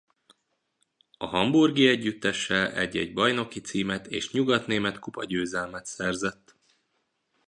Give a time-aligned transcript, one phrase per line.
[1.17, 6.55] A hamburgi együttessel egy-egy bajnoki címet és nyugatnémet kupa-győzelmet szerzett.